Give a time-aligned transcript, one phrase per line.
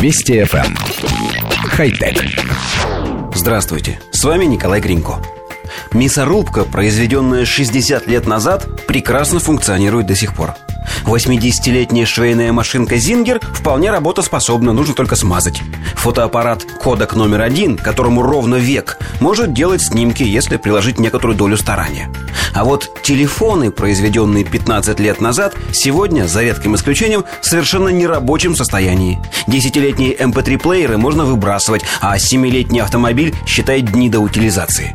[0.00, 0.64] Вести FM.
[0.64, 0.76] Эм.
[1.70, 2.24] Хай-тек.
[3.34, 5.16] Здравствуйте, с вами Николай Гринько.
[5.92, 10.54] Мясорубка, произведенная 60 лет назад, прекрасно функционирует до сих пор–
[11.08, 15.62] 80-летняя швейная машинка Зингер вполне работоспособна, нужно только смазать.
[15.94, 22.12] Фотоаппарат Кодек номер один, которому ровно век, может делать снимки, если приложить некоторую долю старания.
[22.52, 29.18] А вот телефоны, произведенные 15 лет назад, сегодня, за редким исключением, в совершенно нерабочем состоянии.
[29.46, 34.94] Десятилетние MP3-плееры эм можно выбрасывать, а семилетний автомобиль считает дни до утилизации.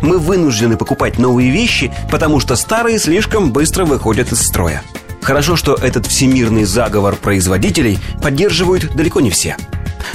[0.00, 4.82] Мы вынуждены покупать новые вещи, потому что старые слишком быстро выходят из строя.
[5.22, 9.56] Хорошо, что этот всемирный заговор производителей поддерживают далеко не все.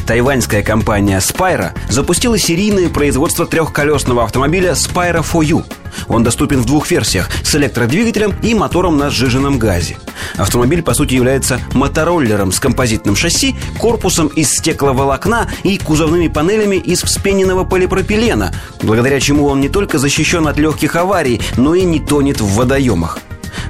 [0.05, 5.63] Тайваньская компания Spyro запустила серийное производство трехколесного автомобиля Spyro 4U.
[6.07, 9.97] Он доступен в двух версиях– с электродвигателем и мотором на сжиженном газе.
[10.35, 17.01] Автомобиль, по сути, является мотороллером с композитным шасси, корпусом из стекловолокна и кузовными панелями из
[17.03, 22.41] вспененного полипропилена, благодаря чему он не только защищен от легких аварий, но и не тонет
[22.41, 23.19] в водоемах.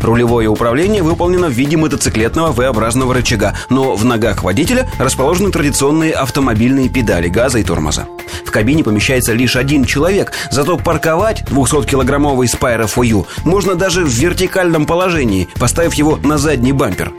[0.02, 6.90] Рулевое управление выполнено в виде мотоциклетного V-образного рычага, но в ногах водителя расположены традиционные автомобильные
[6.90, 8.08] педали газа и тормоза.
[8.46, 14.86] В кабине помещается лишь один человек, зато парковать 200-килограммовый Spyro 4 можно даже в вертикальном
[14.86, 17.12] положении, поставив его на задний бампер.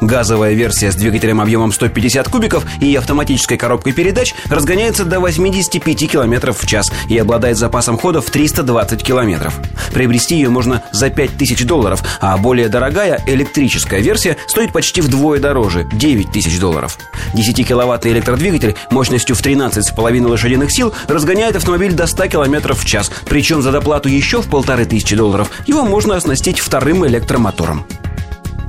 [0.00, 6.52] Газовая версия с двигателем объемом 150 кубиков и автоматической коробкой передач разгоняется до 85 км
[6.52, 9.52] в час и обладает запасом хода в 320 км.
[9.92, 15.88] Приобрести ее можно за 5000 долларов, а более дорогая электрическая версия стоит почти вдвое дороже–
[15.92, 16.98] 9 тысяч долларов.
[17.34, 23.62] 10-киловаттный электродвигатель мощностью в 13,5 лошадиных сил разгоняет автомобиль до 100 км в час, причем
[23.62, 27.86] за доплату еще в полторы тысячи долларов его можно оснастить вторым электромотором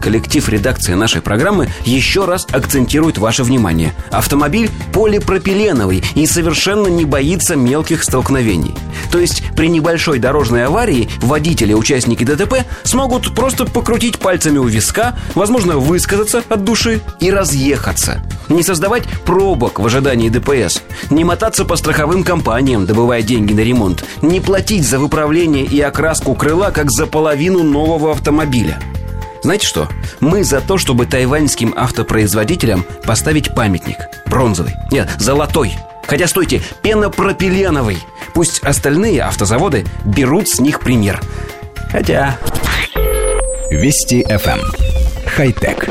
[0.03, 3.93] коллектив редакции нашей программы еще раз акцентирует ваше внимание.
[4.11, 8.75] Автомобиль полипропиленовый и совершенно не боится мелких столкновений.
[9.13, 15.15] То есть при небольшой дорожной аварии водители, участники ДТП смогут просто покрутить пальцами у виска,
[15.35, 18.21] возможно, высказаться от души и разъехаться.
[18.49, 24.03] Не создавать пробок в ожидании ДПС, не мотаться по страховым компаниям, добывая деньги на ремонт,
[24.21, 28.79] не платить за выправление и окраску крыла, как за половину нового автомобиля–
[29.43, 29.89] знаете что?
[30.21, 33.97] Мы за то, чтобы тайваньским автопроизводителям поставить памятник.
[34.25, 34.73] Бронзовый.
[34.89, 35.73] Нет, золотой.
[36.07, 37.97] Хотя, стойте, пенопропиленовый.
[38.33, 41.21] Пусть остальные автозаводы берут с них пример.
[41.91, 42.37] Хотя...
[43.69, 44.59] Вести FM.
[44.59, 44.71] Эм.
[45.27, 45.89] Хай-тек.